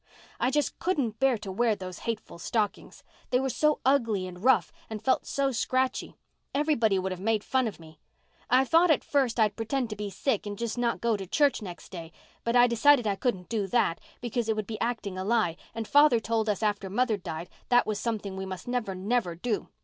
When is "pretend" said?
9.55-9.91